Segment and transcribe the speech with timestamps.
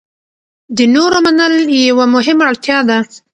[0.77, 1.53] د نورو منل
[1.89, 2.97] یوه مهمه اړتیا ده.